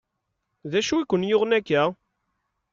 [0.71, 1.83] D acu i ken-yuɣen akka?